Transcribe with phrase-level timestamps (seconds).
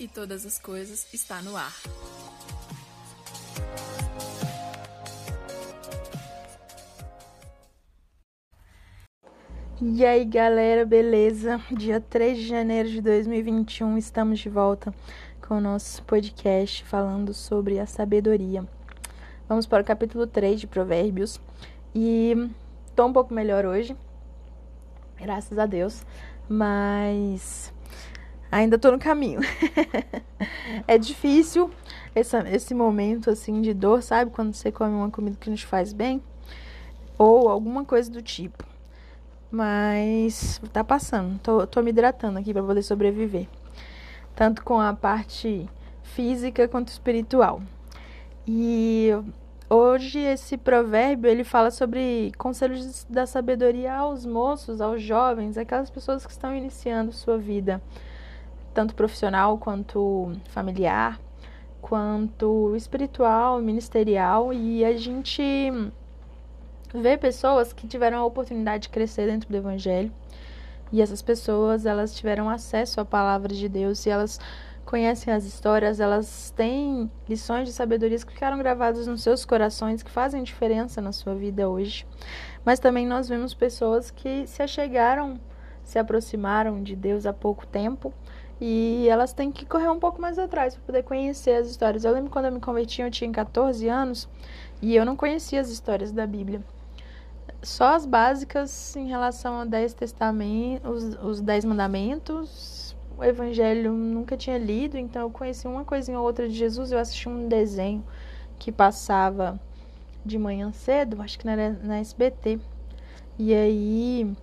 [0.00, 1.74] e todas as coisas está no ar.
[9.82, 11.60] E aí galera, beleza?
[11.70, 14.92] Dia 3 de janeiro de 2021 estamos de volta
[15.46, 18.66] com o nosso podcast falando sobre a sabedoria.
[19.46, 21.38] Vamos para o capítulo 3 de Provérbios
[21.94, 22.50] e
[22.96, 23.94] tô um pouco melhor hoje,
[25.18, 26.06] graças a Deus,
[26.48, 27.72] mas
[28.50, 29.40] ainda tô no caminho.
[30.86, 31.70] é difícil
[32.14, 34.30] esse, momento assim de dor, sabe?
[34.30, 36.22] Quando você come uma comida que não te faz bem
[37.16, 38.64] ou alguma coisa do tipo.
[39.50, 41.38] Mas tá passando.
[41.40, 43.46] Tô, tô me hidratando aqui para poder sobreviver.
[44.34, 45.68] Tanto com a parte
[46.02, 47.60] física quanto espiritual.
[48.46, 49.10] E
[49.68, 56.24] hoje esse provérbio ele fala sobre conselhos da sabedoria aos moços, aos jovens, aquelas pessoas
[56.24, 57.80] que estão iniciando sua vida
[58.72, 61.20] tanto profissional quanto familiar,
[61.80, 65.42] quanto espiritual, ministerial, e a gente
[66.94, 70.12] vê pessoas que tiveram a oportunidade de crescer dentro do evangelho.
[70.92, 74.40] E essas pessoas, elas tiveram acesso à palavra de Deus e elas
[74.84, 80.10] conhecem as histórias, elas têm lições de sabedoria que ficaram gravadas nos seus corações, que
[80.10, 82.04] fazem diferença na sua vida hoje.
[82.64, 85.38] Mas também nós vemos pessoas que se achegaram,
[85.84, 88.12] se aproximaram de Deus há pouco tempo
[88.60, 92.04] e elas têm que correr um pouco mais atrás para poder conhecer as histórias.
[92.04, 94.28] Eu lembro quando eu me converti, eu tinha 14 anos
[94.82, 96.62] e eu não conhecia as histórias da Bíblia.
[97.62, 102.94] Só as básicas em relação aos dez testamentos, os, os dez mandamentos.
[103.16, 106.92] O evangelho nunca tinha lido, então eu conheci uma coisinha ou outra de Jesus.
[106.92, 108.04] Eu assisti um desenho
[108.58, 109.60] que passava
[110.24, 112.58] de manhã cedo, acho que na SBT.
[113.38, 114.36] E aí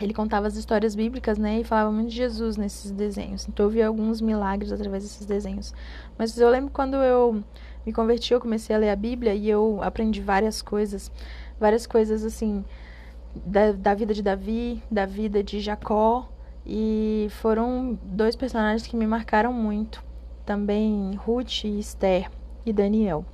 [0.00, 3.46] ele contava as histórias bíblicas, né, e falava muito de Jesus nesses desenhos.
[3.48, 5.72] Então eu vi alguns milagres através desses desenhos.
[6.18, 7.42] Mas eu lembro quando eu
[7.86, 11.10] me converti, eu comecei a ler a Bíblia e eu aprendi várias coisas,
[11.60, 12.64] várias coisas assim
[13.34, 16.28] da, da vida de Davi, da vida de Jacó,
[16.66, 20.02] e foram dois personagens que me marcaram muito,
[20.46, 22.30] também Ruth e Esther
[22.64, 23.24] e Daniel.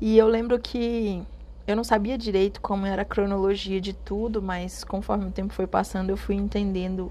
[0.00, 1.22] E eu lembro que
[1.66, 5.66] eu não sabia direito como era a cronologia de tudo, mas conforme o tempo foi
[5.66, 7.10] passando, eu fui entendendo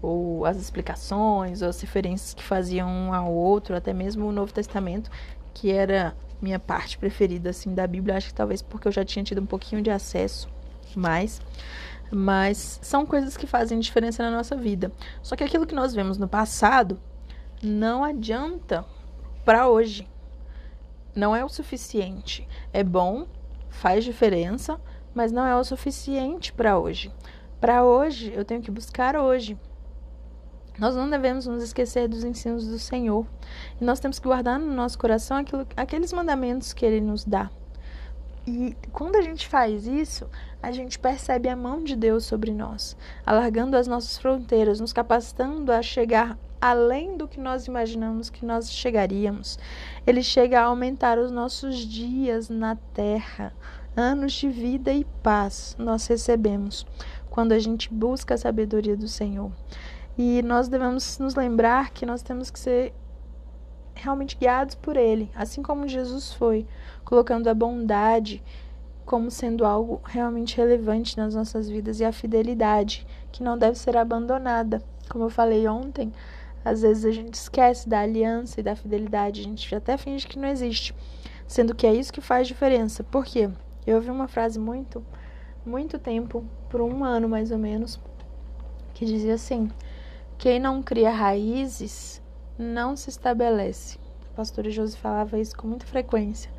[0.00, 4.52] ou as explicações, ou as referências que faziam um ao outro, até mesmo o Novo
[4.52, 5.10] Testamento,
[5.54, 9.24] que era minha parte preferida assim da Bíblia, acho que talvez porque eu já tinha
[9.24, 10.48] tido um pouquinho de acesso
[10.96, 11.40] mais,
[12.10, 14.90] mas são coisas que fazem diferença na nossa vida.
[15.22, 16.98] Só que aquilo que nós vemos no passado
[17.62, 18.84] não adianta
[19.44, 20.08] para hoje.
[21.14, 22.46] Não é o suficiente.
[22.72, 23.26] É bom,
[23.72, 24.80] faz diferença,
[25.14, 27.12] mas não é o suficiente para hoje.
[27.60, 29.58] Para hoje, eu tenho que buscar hoje.
[30.78, 33.26] Nós não devemos nos esquecer dos ensinos do Senhor.
[33.80, 37.50] E nós temos que guardar no nosso coração aquilo, aqueles mandamentos que Ele nos dá.
[38.46, 40.28] E quando a gente faz isso,
[40.62, 45.70] a gente percebe a mão de Deus sobre nós, alargando as nossas fronteiras, nos capacitando
[45.70, 49.58] a chegar além do que nós imaginamos que nós chegaríamos.
[50.06, 53.52] Ele chega a aumentar os nossos dias na terra.
[53.96, 56.86] Anos de vida e paz nós recebemos
[57.28, 59.50] quando a gente busca a sabedoria do Senhor.
[60.16, 62.94] E nós devemos nos lembrar que nós temos que ser
[63.92, 66.64] realmente guiados por Ele, assim como Jesus foi,
[67.04, 68.40] colocando a bondade
[69.04, 73.96] como sendo algo realmente relevante nas nossas vidas e a fidelidade, que não deve ser
[73.96, 74.80] abandonada.
[75.08, 76.12] Como eu falei ontem,
[76.64, 80.38] às vezes a gente esquece da aliança e da fidelidade, a gente até finge que
[80.38, 80.94] não existe,
[81.46, 83.02] sendo que é isso que faz diferença.
[83.02, 83.50] Por quê?
[83.86, 85.04] Eu ouvi uma frase muito,
[85.66, 88.00] muito tempo, por um ano mais ou menos,
[88.94, 89.70] que dizia assim:
[90.38, 92.22] quem não cria raízes
[92.58, 93.98] não se estabelece.
[94.32, 96.50] A pastora Josi falava isso com muita frequência.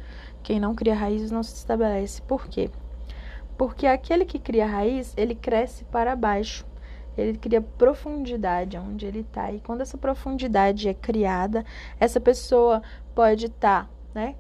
[0.44, 2.22] Quem não cria raízes não se estabelece.
[2.22, 2.70] Por quê?
[3.58, 6.66] Porque aquele que cria raiz, ele cresce para baixo.
[7.18, 9.52] Ele cria profundidade onde ele está.
[9.52, 11.66] E quando essa profundidade é criada,
[12.00, 12.82] essa pessoa
[13.14, 14.36] pode estar, tá, né?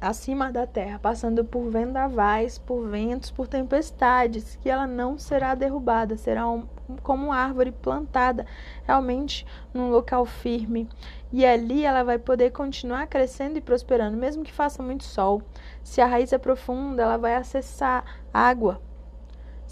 [0.00, 6.16] acima da terra, passando por vendavais, por ventos, por tempestades, que ela não será derrubada,
[6.16, 6.66] será um,
[7.02, 8.46] como uma árvore plantada
[8.84, 10.88] realmente num local firme.
[11.32, 15.42] E ali ela vai poder continuar crescendo e prosperando, mesmo que faça muito sol.
[15.82, 18.80] Se a raiz é profunda, ela vai acessar água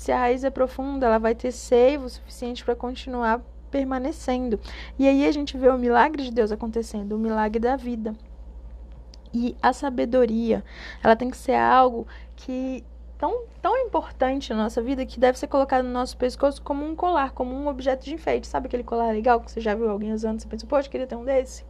[0.01, 4.59] se a raiz é profunda, ela vai ter seivo suficiente para continuar permanecendo.
[4.99, 8.15] E aí a gente vê o milagre de Deus acontecendo, o milagre da vida.
[9.31, 10.65] E a sabedoria,
[11.05, 12.83] ela tem que ser algo que
[13.19, 16.97] tão, tão importante na nossa vida que deve ser colocado no nosso pescoço como um
[16.97, 18.47] colar, como um objeto de enfeite.
[18.47, 20.41] Sabe aquele colar legal que você já viu alguém usando?
[20.41, 21.63] Você pensa, poxa, queria ter um desse?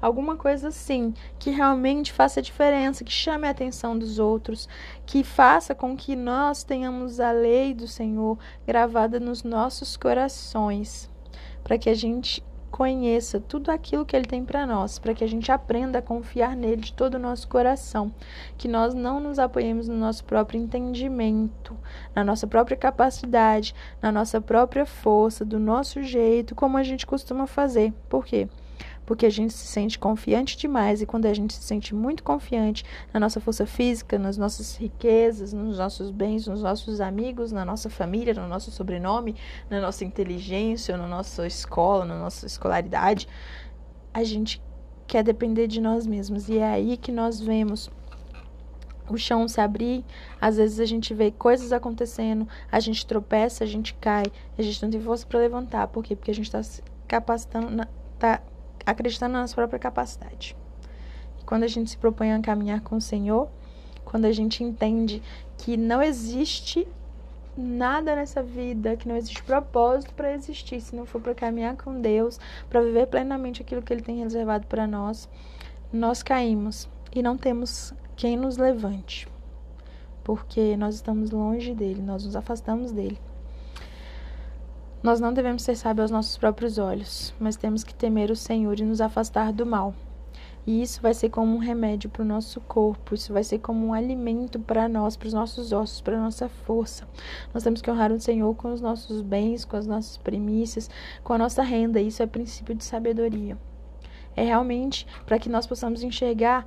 [0.00, 4.68] Alguma coisa assim, que realmente faça diferença, que chame a atenção dos outros,
[5.06, 11.10] que faça com que nós tenhamos a lei do Senhor gravada nos nossos corações,
[11.64, 15.26] para que a gente conheça tudo aquilo que Ele tem para nós, para que a
[15.26, 18.12] gente aprenda a confiar nele de todo o nosso coração,
[18.58, 21.74] que nós não nos apoiemos no nosso próprio entendimento,
[22.14, 27.46] na nossa própria capacidade, na nossa própria força, do nosso jeito, como a gente costuma
[27.46, 27.94] fazer.
[28.10, 28.46] Por quê?
[29.06, 32.84] Porque a gente se sente confiante demais e quando a gente se sente muito confiante
[33.14, 37.88] na nossa força física, nas nossas riquezas, nos nossos bens, nos nossos amigos, na nossa
[37.88, 39.36] família, no nosso sobrenome,
[39.70, 43.28] na nossa inteligência, na nossa escola, na nossa escolaridade,
[44.12, 44.60] a gente
[45.06, 47.88] quer depender de nós mesmos e é aí que nós vemos
[49.08, 50.04] o chão se abrir,
[50.40, 54.24] às vezes a gente vê coisas acontecendo, a gente tropeça, a gente cai,
[54.58, 55.86] a gente não tem força para levantar.
[55.86, 56.16] Por quê?
[56.16, 58.42] Porque a gente está se capacitando, está
[58.86, 60.56] acreditando na nossa própria capacidade.
[61.40, 63.48] E quando a gente se propõe a caminhar com o Senhor,
[64.04, 65.20] quando a gente entende
[65.58, 66.86] que não existe
[67.56, 72.00] nada nessa vida, que não existe propósito para existir se não for para caminhar com
[72.00, 72.38] Deus,
[72.68, 75.28] para viver plenamente aquilo que Ele tem reservado para nós,
[75.92, 79.26] nós caímos e não temos quem nos levante,
[80.22, 83.18] porque nós estamos longe dele, nós nos afastamos dele.
[85.06, 88.76] Nós não devemos ser sábios aos nossos próprios olhos, mas temos que temer o Senhor
[88.80, 89.94] e nos afastar do mal.
[90.66, 93.86] E isso vai ser como um remédio para o nosso corpo, isso vai ser como
[93.86, 97.06] um alimento para nós, para os nossos ossos, para a nossa força.
[97.54, 100.90] Nós temos que honrar o Senhor com os nossos bens, com as nossas primícias,
[101.22, 102.00] com a nossa renda.
[102.00, 103.56] Isso é princípio de sabedoria.
[104.34, 106.66] É realmente para que nós possamos enxergar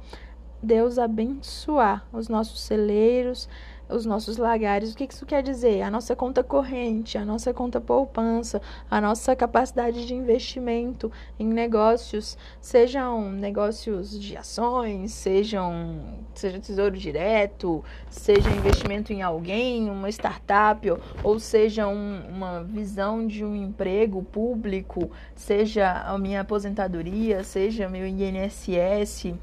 [0.61, 3.47] Deus abençoar os nossos celeiros,
[3.89, 4.93] os nossos lagares.
[4.93, 5.81] O que isso quer dizer?
[5.81, 12.37] A nossa conta corrente, a nossa conta poupança, a nossa capacidade de investimento em negócios,
[12.61, 20.87] sejam negócios de ações, sejam seja tesouro direto, seja investimento em alguém, uma startup,
[21.23, 28.05] ou, seja um, uma visão de um emprego público, seja a minha aposentadoria, seja meu
[28.07, 29.33] INSS,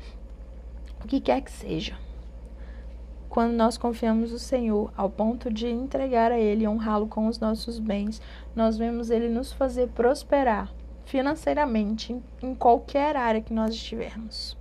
[1.05, 2.06] o que quer que seja
[3.37, 7.39] quando nós confiamos no Senhor ao ponto de entregar a Ele e honrá-lo com os
[7.39, 8.19] nossos bens,
[8.55, 10.73] nós vemos Ele nos fazer prosperar
[11.05, 14.57] financeiramente em qualquer área que nós estivermos.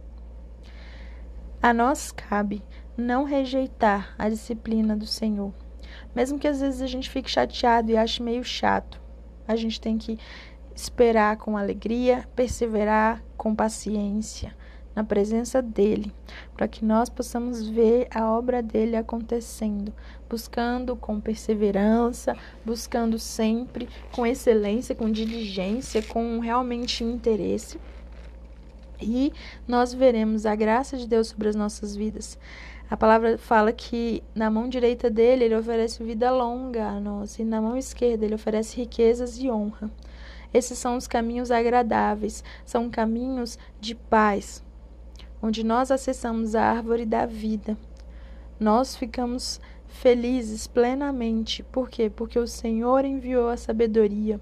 [1.62, 2.62] A nós cabe
[2.98, 5.54] não rejeitar a disciplina do Senhor.
[6.14, 9.02] Mesmo que às vezes a gente fique chateado e ache meio chato,
[9.48, 10.20] a gente tem que
[10.76, 14.54] esperar com alegria, perseverar com paciência
[14.96, 16.12] na presença dele,
[16.56, 19.94] para que nós possamos ver a obra dele acontecendo,
[20.30, 27.80] buscando com perseverança, buscando sempre com excelência, com diligência, com realmente interesse.
[29.02, 29.34] E
[29.68, 32.40] nós veremos a graça de Deus sobre as nossas vidas.
[32.90, 37.44] A palavra fala que na mão direita dele ele oferece vida longa a nós, e
[37.44, 39.92] na mão esquerda ele oferece riquezas e honra.
[40.54, 44.64] Esses são os caminhos agradáveis, são caminhos de paz,
[45.46, 47.78] onde nós acessamos a árvore da vida.
[48.60, 51.62] Nós ficamos felizes plenamente.
[51.62, 52.10] Por quê?
[52.10, 54.42] Porque o Senhor enviou a sabedoria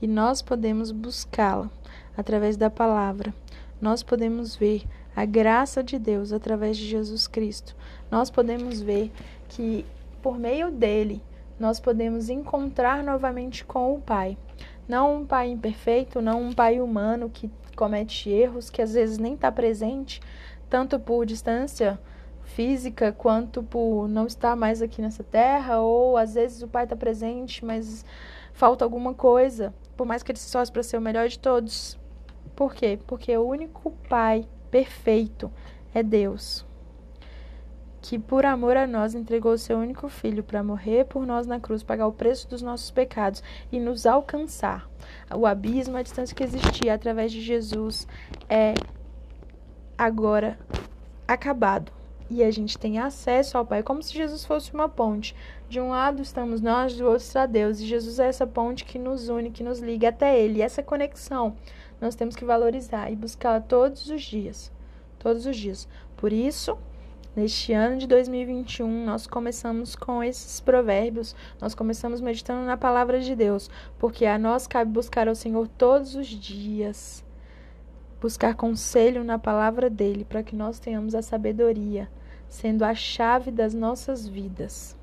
[0.00, 1.68] e nós podemos buscá-la
[2.16, 3.34] através da palavra.
[3.80, 4.84] Nós podemos ver
[5.16, 7.74] a graça de Deus através de Jesus Cristo.
[8.08, 9.10] Nós podemos ver
[9.48, 9.84] que
[10.22, 11.20] por meio dele
[11.58, 14.38] nós podemos encontrar novamente com o Pai.
[14.88, 19.32] Não um pai imperfeito, não um pai humano que comete erros, que às vezes nem
[19.32, 20.20] está presente,
[20.68, 21.98] tanto por distância
[22.44, 26.94] física quanto por não estar mais aqui nessa terra, ou às vezes o pai está
[26.94, 28.04] presente, mas
[28.52, 31.98] falta alguma coisa, por mais que ele se esforce para ser o melhor de todos.
[32.54, 32.98] Por quê?
[33.06, 35.50] Porque o único pai perfeito
[35.94, 36.66] é Deus
[38.02, 41.60] que por amor a nós entregou o seu único filho para morrer por nós na
[41.60, 44.88] cruz, pagar o preço dos nossos pecados e nos alcançar.
[45.34, 48.06] O abismo, a distância que existia através de Jesus
[48.48, 48.74] é
[49.96, 50.58] agora
[51.28, 51.92] acabado.
[52.30, 55.34] E a gente tem acesso ao Pai, como se Jesus fosse uma ponte.
[55.68, 57.80] De um lado estamos nós, do outro está Deus.
[57.80, 60.60] E Jesus é essa ponte que nos une, que nos liga até Ele.
[60.60, 61.56] E essa conexão
[62.00, 64.70] nós temos que valorizar e buscá-la todos os dias.
[65.18, 65.88] Todos os dias.
[66.16, 66.78] Por isso,
[67.34, 73.36] Neste ano de 2021, nós começamos com esses provérbios, nós começamos meditando na palavra de
[73.36, 77.24] Deus, porque a nós cabe buscar ao Senhor todos os dias,
[78.20, 82.08] buscar conselho na palavra dele, para que nós tenhamos a sabedoria
[82.50, 84.96] sendo a chave das nossas vidas,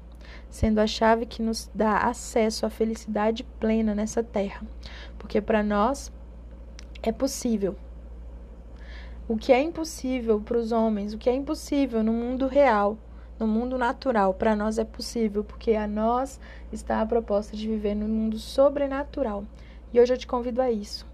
[0.50, 4.67] sendo a chave que nos dá acesso à felicidade plena nessa terra.
[5.17, 6.12] Porque para nós
[7.01, 7.77] é possível.
[9.29, 12.98] O que é impossível para os homens, o que é impossível no mundo real,
[13.38, 16.39] no mundo natural, para nós é possível, porque a nós
[16.72, 19.43] está a proposta de viver no mundo sobrenatural.
[19.91, 21.05] E hoje eu te convido a isso,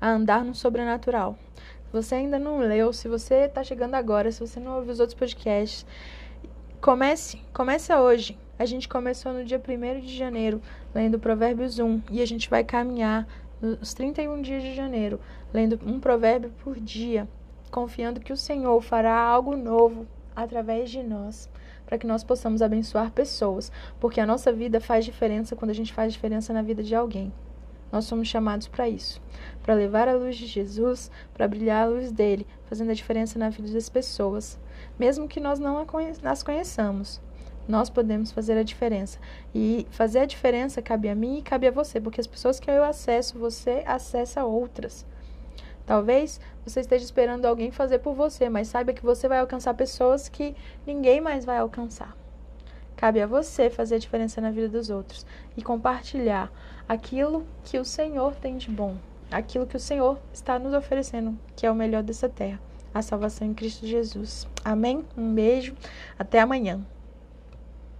[0.00, 1.38] a andar no sobrenatural.
[1.84, 5.00] Se você ainda não leu, se você está chegando agora, se você não ouviu os
[5.00, 5.84] outros podcasts,
[6.80, 8.38] comece, comece hoje.
[8.58, 10.62] A gente começou no dia 1 de janeiro,
[10.94, 13.28] lendo Provérbios 1, e a gente vai caminhar
[13.60, 15.20] nos 31 dias de janeiro,
[15.52, 17.28] lendo um provérbio por dia,
[17.68, 21.48] confiando que o Senhor fará algo novo através de nós,
[21.84, 25.92] para que nós possamos abençoar pessoas, porque a nossa vida faz diferença quando a gente
[25.92, 27.32] faz diferença na vida de alguém.
[27.90, 29.20] Nós somos chamados para isso,
[29.62, 33.48] para levar a luz de Jesus, para brilhar a luz dele, fazendo a diferença na
[33.48, 34.58] vida das pessoas,
[34.98, 35.84] mesmo que nós não
[36.22, 37.20] as conheçamos.
[37.66, 39.18] Nós podemos fazer a diferença.
[39.54, 42.70] E fazer a diferença cabe a mim e cabe a você, porque as pessoas que
[42.70, 45.06] eu acesso, você acessa outras.
[45.88, 50.28] Talvez você esteja esperando alguém fazer por você, mas saiba que você vai alcançar pessoas
[50.28, 50.54] que
[50.86, 52.14] ninguém mais vai alcançar.
[52.94, 55.24] Cabe a você fazer a diferença na vida dos outros
[55.56, 56.52] e compartilhar
[56.86, 58.98] aquilo que o Senhor tem de bom,
[59.30, 62.60] aquilo que o Senhor está nos oferecendo, que é o melhor dessa terra,
[62.92, 64.46] a salvação em Cristo Jesus.
[64.62, 65.02] Amém?
[65.16, 65.74] Um beijo,
[66.18, 66.84] até amanhã.